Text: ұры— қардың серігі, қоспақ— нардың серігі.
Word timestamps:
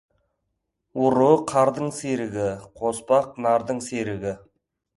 ұры— 1.07 1.27
қардың 1.51 1.93
серігі, 1.99 2.49
қоспақ— 2.81 3.31
нардың 3.47 3.87
серігі. 3.93 4.37